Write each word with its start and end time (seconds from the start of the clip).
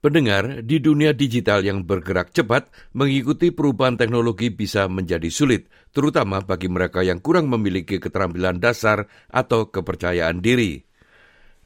Pendengar, 0.00 0.64
di 0.64 0.80
dunia 0.80 1.12
digital 1.12 1.60
yang 1.60 1.84
bergerak 1.84 2.32
cepat, 2.32 2.72
mengikuti 2.96 3.52
perubahan 3.52 4.00
teknologi 4.00 4.48
bisa 4.48 4.88
menjadi 4.88 5.28
sulit, 5.28 5.68
terutama 5.92 6.40
bagi 6.40 6.72
mereka 6.72 7.04
yang 7.04 7.20
kurang 7.20 7.52
memiliki 7.52 8.00
keterampilan 8.00 8.56
dasar 8.64 9.12
atau 9.28 9.68
kepercayaan 9.68 10.40
diri. 10.40 10.80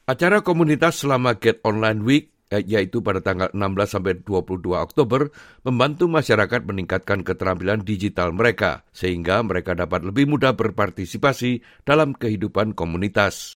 Acara 0.03 0.43
komunitas 0.43 0.99
selama 0.99 1.39
Get 1.39 1.63
Online 1.63 2.03
Week 2.03 2.35
eh, 2.51 2.59
yaitu 2.67 2.99
pada 2.99 3.23
tanggal 3.23 3.55
16 3.55 3.87
sampai 3.87 4.19
22 4.19 4.83
Oktober 4.83 5.31
membantu 5.63 6.11
masyarakat 6.11 6.61
meningkatkan 6.67 7.23
keterampilan 7.23 7.87
digital 7.87 8.35
mereka 8.35 8.83
sehingga 8.91 9.41
mereka 9.47 9.79
dapat 9.79 10.03
lebih 10.03 10.27
mudah 10.27 10.53
berpartisipasi 10.59 11.63
dalam 11.87 12.11
kehidupan 12.11 12.75
komunitas. 12.75 13.55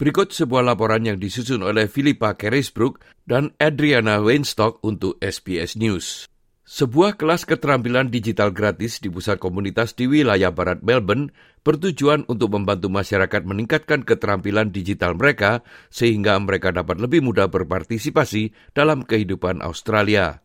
Berikut 0.00 0.32
sebuah 0.32 0.64
laporan 0.64 1.04
yang 1.04 1.20
disusun 1.20 1.60
oleh 1.60 1.84
Philippa 1.84 2.32
Kerisbrook 2.32 3.04
dan 3.28 3.52
Adriana 3.60 4.16
Weinstock 4.24 4.80
untuk 4.80 5.20
SBS 5.20 5.76
News. 5.76 6.24
Sebuah 6.64 7.20
kelas 7.20 7.44
keterampilan 7.44 8.08
digital 8.08 8.48
gratis 8.48 8.96
di 9.04 9.12
pusat 9.12 9.36
komunitas 9.36 9.92
di 9.92 10.08
wilayah 10.08 10.56
barat 10.56 10.80
Melbourne 10.80 11.28
bertujuan 11.60 12.24
untuk 12.32 12.56
membantu 12.56 12.88
masyarakat 12.88 13.44
meningkatkan 13.44 14.00
keterampilan 14.00 14.72
digital 14.72 15.12
mereka 15.12 15.60
sehingga 15.92 16.40
mereka 16.40 16.72
dapat 16.72 16.96
lebih 16.96 17.20
mudah 17.20 17.52
berpartisipasi 17.52 18.56
dalam 18.72 19.04
kehidupan 19.04 19.60
Australia. 19.60 20.40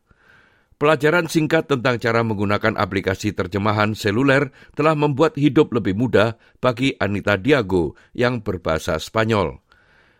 Pelajaran 0.76 1.32
singkat 1.32 1.72
tentang 1.72 1.96
cara 2.04 2.20
menggunakan 2.20 2.76
aplikasi 2.76 3.32
terjemahan 3.32 3.96
seluler 3.96 4.52
telah 4.76 4.92
membuat 4.92 5.40
hidup 5.40 5.72
lebih 5.72 5.96
mudah 5.96 6.36
bagi 6.60 6.92
Anita 7.00 7.40
Diago 7.40 7.96
yang 8.12 8.44
berbahasa 8.44 9.00
Spanyol. 9.00 9.64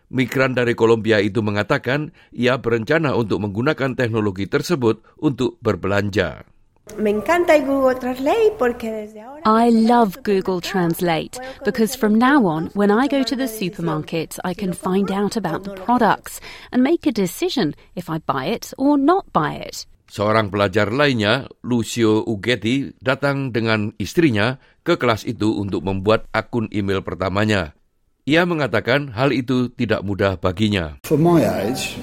Migran 0.08 0.56
dari 0.56 0.72
Kolombia 0.72 1.20
itu 1.20 1.44
mengatakan 1.44 2.08
ia 2.32 2.56
berencana 2.56 3.12
untuk 3.12 3.44
menggunakan 3.44 3.92
teknologi 3.92 4.48
tersebut 4.48 5.04
untuk 5.20 5.60
berbelanja. 5.60 6.48
I 9.44 9.64
love 9.74 10.22
Google 10.22 10.60
Translate 10.62 11.34
because 11.66 11.98
from 11.98 12.14
now 12.14 12.46
on, 12.46 12.70
when 12.78 12.94
I 12.94 13.10
go 13.10 13.26
to 13.26 13.34
the 13.34 13.50
supermarket, 13.50 14.38
I 14.46 14.54
can 14.54 14.72
find 14.72 15.10
out 15.10 15.36
about 15.36 15.66
the 15.66 15.74
products 15.74 16.40
and 16.70 16.86
make 16.86 17.04
a 17.04 17.12
decision 17.12 17.74
if 17.98 18.08
I 18.08 18.22
buy 18.22 18.54
it 18.54 18.72
or 18.78 18.96
not 18.96 19.26
buy 19.34 19.58
it. 19.58 19.84
Seorang 20.06 20.54
pelajar 20.54 20.94
lainnya, 20.94 21.50
Lucio 21.66 22.22
Ugetti, 22.22 22.94
datang 23.02 23.50
dengan 23.50 23.90
istrinya 23.98 24.62
ke 24.86 24.94
kelas 24.94 25.26
itu 25.26 25.58
untuk 25.58 25.82
membuat 25.82 26.30
akun 26.30 26.70
email 26.70 27.02
pertamanya. 27.02 27.74
Ia 28.26 28.46
mengatakan 28.46 29.14
hal 29.14 29.34
itu 29.34 29.70
tidak 29.74 30.06
mudah 30.06 30.38
baginya. 30.38 31.02
For 31.06 31.18
my 31.18 31.42
age, 31.42 31.98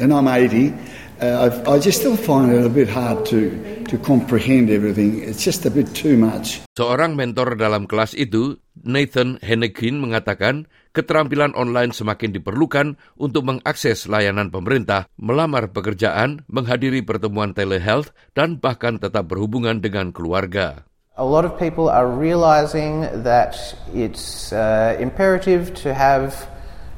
and 0.00 0.12
I'm 0.12 0.28
80, 0.28 0.72
uh, 1.20 1.50
I 1.66 1.78
just 1.78 2.00
still 2.00 2.16
find 2.16 2.54
it 2.54 2.62
a 2.64 2.70
bit 2.70 2.88
hard 2.88 3.26
to 3.34 3.54
to 3.90 3.96
comprehend 3.98 4.70
everything. 4.70 5.22
It's 5.22 5.42
just 5.42 5.66
a 5.66 5.72
bit 5.72 5.90
too 5.94 6.14
much. 6.14 6.62
Seorang 6.78 7.18
mentor 7.18 7.58
dalam 7.58 7.90
kelas 7.90 8.14
itu, 8.14 8.62
Nathan 8.78 9.42
Hennekin 9.42 9.98
mengatakan 9.98 10.70
keterampilan 10.94 11.54
online 11.58 11.90
semakin 11.90 12.34
diperlukan 12.34 12.98
untuk 13.18 13.46
mengakses 13.46 14.06
layanan 14.06 14.50
pemerintah, 14.54 15.10
melamar 15.18 15.70
pekerjaan, 15.74 16.46
menghadiri 16.46 17.02
pertemuan 17.02 17.54
telehealth, 17.54 18.14
dan 18.38 18.62
bahkan 18.62 18.98
tetap 18.98 19.30
berhubungan 19.30 19.82
dengan 19.82 20.14
keluarga. 20.14 20.86
A 21.18 21.26
lot 21.26 21.42
of 21.42 21.58
people 21.58 21.90
are 21.90 22.06
realizing 22.06 23.02
that 23.26 23.58
it's 23.90 24.54
uh, 24.54 24.94
imperative 25.02 25.74
to 25.82 25.90
have 25.90 26.46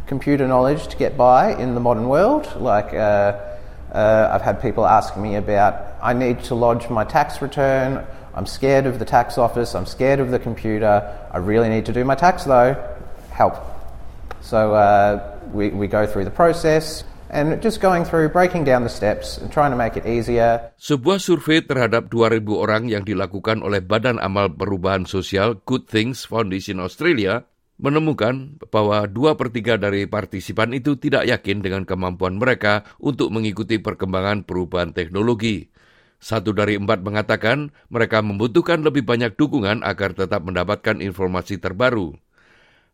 computer 0.04 0.44
knowledge 0.44 0.92
to 0.92 0.96
get 1.00 1.16
by 1.16 1.56
in 1.56 1.72
the 1.72 1.80
modern 1.80 2.04
world. 2.04 2.44
Like, 2.60 2.92
uh, 2.92 3.49
uh, 3.92 4.30
I've 4.32 4.42
had 4.42 4.62
people 4.62 4.86
ask 4.86 5.16
me 5.16 5.36
about 5.36 5.98
I 6.02 6.12
need 6.12 6.44
to 6.44 6.54
lodge 6.54 6.88
my 6.88 7.04
tax 7.04 7.42
return. 7.42 8.04
I'm 8.34 8.46
scared 8.46 8.86
of 8.86 8.98
the 8.98 9.04
tax 9.04 9.38
office. 9.38 9.74
I'm 9.74 9.86
scared 9.86 10.20
of 10.20 10.30
the 10.30 10.38
computer. 10.38 11.02
I 11.30 11.38
really 11.38 11.68
need 11.68 11.86
to 11.86 11.92
do 11.92 12.04
my 12.04 12.14
tax 12.14 12.44
though. 12.44 12.78
Help. 13.30 13.58
So 14.40 14.74
uh, 14.74 15.38
we, 15.52 15.70
we 15.70 15.86
go 15.86 16.06
through 16.06 16.24
the 16.24 16.30
process 16.30 17.04
and 17.30 17.62
just 17.62 17.80
going 17.80 18.04
through, 18.04 18.30
breaking 18.30 18.64
down 18.64 18.82
the 18.82 18.90
steps 18.90 19.38
and 19.38 19.50
trying 19.50 19.70
to 19.70 19.78
make 19.78 19.96
it 19.96 20.06
easier. 20.06 20.74
Sebuah 20.78 21.22
survei 21.22 21.62
terhadap 21.62 22.10
2.000 22.10 22.42
orang 22.50 22.90
yang 22.90 23.06
dilakukan 23.06 23.62
oleh 23.62 23.78
Badan 23.78 24.18
Amal 24.18 24.50
Perubahan 24.50 25.06
Sosial 25.06 25.62
Good 25.62 25.86
Things 25.86 26.26
Foundation 26.26 26.82
Australia 26.82 27.46
menemukan 27.80 28.60
bahwa 28.68 29.08
dua 29.08 29.34
per 29.34 29.48
tiga 29.48 29.80
dari 29.80 30.04
partisipan 30.04 30.76
itu 30.76 31.00
tidak 31.00 31.24
yakin 31.26 31.64
dengan 31.64 31.82
kemampuan 31.88 32.36
mereka 32.36 32.84
untuk 33.00 33.32
mengikuti 33.32 33.80
perkembangan 33.80 34.44
perubahan 34.44 34.92
teknologi. 34.92 35.72
Satu 36.20 36.52
dari 36.52 36.76
empat 36.76 37.00
mengatakan 37.00 37.72
mereka 37.88 38.20
membutuhkan 38.20 38.84
lebih 38.84 39.08
banyak 39.08 39.40
dukungan 39.40 39.80
agar 39.80 40.12
tetap 40.12 40.44
mendapatkan 40.44 41.00
informasi 41.00 41.56
terbaru. 41.56 42.12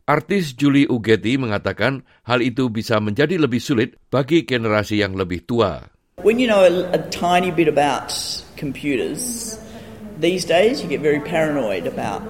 Artis 0.07 0.55
Julie 0.55 0.87
Ugetti 0.87 1.35
mengatakan 1.35 2.07
hal 2.23 2.39
itu 2.39 2.71
bisa 2.71 3.03
menjadi 3.03 3.43
lebih 3.43 3.59
sulit 3.59 3.99
bagi 4.07 4.47
generasi 4.47 5.03
yang 5.03 5.19
lebih 5.19 5.43
tua. 5.43 5.83
When 6.23 6.39
you 6.39 6.47
know 6.47 6.63
a, 6.63 6.87
a 6.95 7.03
tiny 7.11 7.51
bit 7.51 7.67
about 7.67 8.15
computers, 8.55 9.59
these 10.23 10.47
days 10.47 10.79
you 10.79 10.87
get 10.87 11.03
very 11.03 11.19
paranoid 11.19 11.91
about 11.91 12.23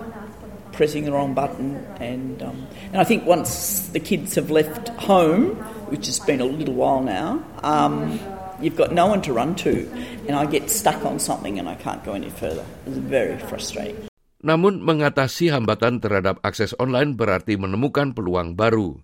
pressing 0.76 1.08
the 1.08 1.12
wrong 1.12 1.32
button. 1.32 1.80
And, 1.98 2.38
um, 2.44 2.68
and 2.92 3.00
I 3.00 3.04
think 3.04 3.24
once 3.24 3.88
the 3.90 3.98
kids 3.98 4.36
have 4.36 4.52
left 4.52 4.92
home, 5.00 5.56
which 5.88 6.06
has 6.06 6.20
been 6.20 6.44
a 6.44 6.46
little 6.46 6.76
while 6.76 7.00
now, 7.00 7.40
um, 7.64 8.20
you've 8.60 8.76
got 8.76 8.92
no 8.92 9.08
one 9.08 9.24
to 9.24 9.32
run 9.32 9.56
to. 9.64 9.88
And 10.28 10.36
I 10.36 10.44
get 10.44 10.68
stuck 10.68 11.02
on 11.02 11.18
something 11.18 11.58
and 11.58 11.66
I 11.66 11.74
can't 11.74 12.04
go 12.04 12.12
any 12.12 12.30
further. 12.30 12.64
It's 12.84 13.00
very 13.00 13.40
frustrating. 13.48 14.12
Namun 14.46 14.84
mengatasi 14.84 15.50
hambatan 15.50 15.98
terhadap 15.98 16.38
akses 16.44 16.76
online 16.78 17.18
berarti 17.18 17.58
menemukan 17.58 18.14
peluang 18.14 18.54
baru. 18.54 18.94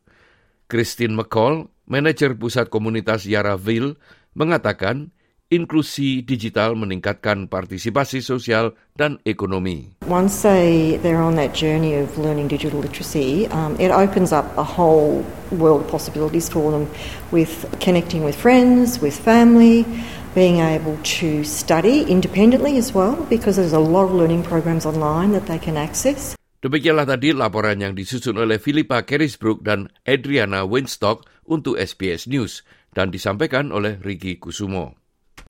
Christine 0.70 1.18
McCall, 1.18 1.66
manajer 1.90 2.38
pusat 2.38 2.70
komunitas 2.70 3.26
Yaraville, 3.26 3.98
mengatakan 4.38 5.10
inklusi 5.52 6.24
digital 6.24 6.72
meningkatkan 6.72 7.44
partisipasi 7.44 8.24
sosial 8.24 8.72
dan 8.96 9.20
ekonomi. 9.28 9.92
Once 10.08 10.40
they, 10.40 10.96
they're 11.04 11.20
on 11.20 11.36
that 11.36 11.52
journey 11.52 11.92
of 11.92 12.08
learning 12.16 12.48
digital 12.48 12.80
literacy, 12.80 13.44
um, 13.52 13.76
it 13.76 13.92
opens 13.92 14.32
up 14.32 14.48
a 14.56 14.64
whole 14.64 15.20
world 15.52 15.84
of 15.84 15.88
possibilities 15.92 16.48
for 16.48 16.72
them 16.72 16.88
with 17.28 17.68
connecting 17.84 18.24
with 18.24 18.32
friends, 18.32 19.04
with 19.04 19.12
family, 19.12 19.84
being 20.32 20.64
able 20.64 20.96
to 21.04 21.44
study 21.44 22.08
independently 22.08 22.80
as 22.80 22.96
well 22.96 23.20
because 23.28 23.60
there's 23.60 23.76
a 23.76 23.84
lot 23.84 24.08
of 24.08 24.16
learning 24.16 24.40
programs 24.40 24.88
online 24.88 25.36
that 25.36 25.44
they 25.44 25.60
can 25.60 25.76
access. 25.76 26.32
Demikianlah 26.62 27.04
tadi 27.04 27.34
laporan 27.34 27.82
yang 27.82 27.92
disusun 27.92 28.38
oleh 28.38 28.56
Philippa 28.56 29.02
Kerisbrook 29.02 29.66
dan 29.66 29.90
Adriana 30.06 30.62
Winstock 30.62 31.26
untuk 31.44 31.74
SBS 31.74 32.30
News 32.30 32.62
dan 32.94 33.10
disampaikan 33.10 33.74
oleh 33.74 33.98
Ricky 33.98 34.38
Kusumo. 34.38 35.01